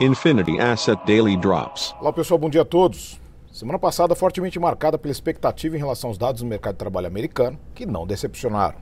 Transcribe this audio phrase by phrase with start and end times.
[0.00, 1.94] Infinity Asset Daily Drops.
[2.00, 3.20] Olá pessoal, bom dia a todos.
[3.50, 7.58] Semana passada fortemente marcada pela expectativa em relação aos dados do mercado de trabalho americano,
[7.74, 8.76] que não decepcionaram.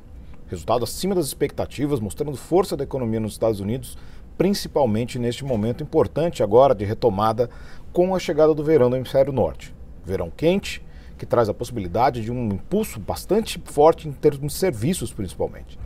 [0.49, 3.97] Resultado acima das expectativas, mostrando força da economia nos Estados Unidos,
[4.37, 7.49] principalmente neste momento importante agora de retomada
[7.93, 9.75] com a chegada do verão do hemisfério norte.
[10.05, 10.85] Verão quente,
[11.17, 15.79] que traz a possibilidade de um impulso bastante forte em termos de serviços, principalmente.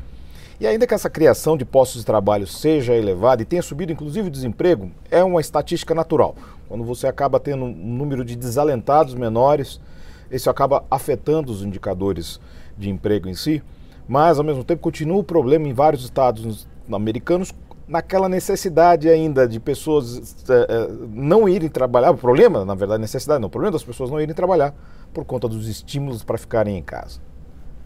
[0.61, 4.27] E ainda que essa criação de postos de trabalho seja elevada e tenha subido inclusive
[4.27, 6.35] o desemprego, é uma estatística natural.
[6.69, 9.81] Quando você acaba tendo um número de desalentados menores,
[10.31, 12.41] isso acaba afetando os indicadores
[12.77, 13.63] de emprego em si,
[14.09, 17.55] mas ao mesmo tempo continua o problema em vários estados americanos
[17.87, 22.11] naquela necessidade ainda de pessoas é, não irem trabalhar.
[22.11, 24.75] O problema, na verdade, necessidade não, o problema das pessoas não irem trabalhar
[25.15, 27.21] por conta dos estímulos para ficarem em casa.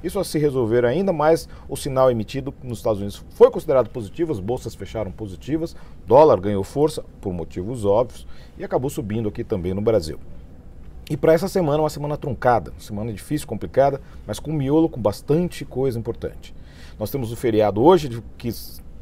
[0.02, 4.32] Isso a se resolver ainda mais, o sinal emitido nos Estados Unidos foi considerado positivo,
[4.32, 8.26] as bolsas fecharam positivas, dólar ganhou força por motivos óbvios
[8.58, 10.18] e acabou subindo aqui também no Brasil.
[11.10, 15.64] E para essa semana, uma semana truncada, semana difícil, complicada, mas com miolo, com bastante
[15.64, 16.54] coisa importante.
[16.98, 18.50] Nós temos o feriado hoje, que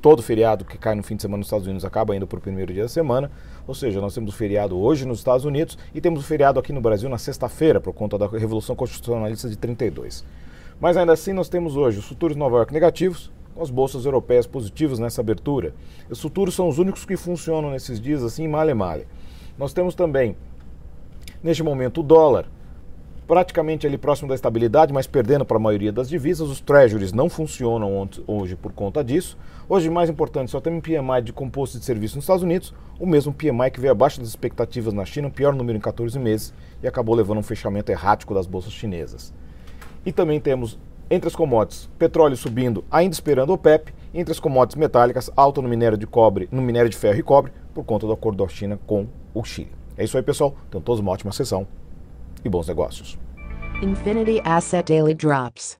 [0.01, 2.41] todo feriado que cai no fim de semana nos Estados Unidos acaba indo para o
[2.41, 3.31] primeiro dia da semana,
[3.67, 6.73] ou seja, nós temos o feriado hoje nos Estados Unidos e temos o feriado aqui
[6.73, 10.25] no Brasil na sexta-feira, por conta da Revolução Constitucionalista de 32.
[10.81, 14.47] Mas ainda assim nós temos hoje os futuros Nova York negativos, com as bolsas europeias
[14.47, 15.75] positivas nessa abertura.
[16.09, 19.07] Os futuros são os únicos que funcionam nesses dias assim, male male.
[19.59, 20.35] Nós temos também,
[21.43, 22.47] neste momento, o dólar
[23.27, 26.49] praticamente ali próximo da estabilidade, mas perdendo para a maioria das divisas.
[26.49, 29.39] Os treasuries não funcionam hoje por conta disso.
[29.69, 33.07] Hoje, mais importante, só temos um PMI de composto de serviço nos Estados Unidos, o
[33.07, 36.53] mesmo PMI que veio abaixo das expectativas na China, o pior número em 14 meses,
[36.83, 39.33] e acabou levando um fechamento errático das bolsas chinesas.
[40.05, 40.79] E também temos
[41.11, 45.69] entre as commodities, petróleo subindo, ainda esperando o OPEP, entre as commodities metálicas, alta no
[45.69, 48.79] minério de cobre, no minério de ferro e cobre, por conta do acordo da China
[48.87, 49.73] com o Chile.
[49.97, 50.55] É isso aí, pessoal.
[50.71, 51.67] Tenham todos uma ótima sessão
[52.45, 53.19] e bons negócios.
[53.83, 55.80] Infinity Asset Daily Drops.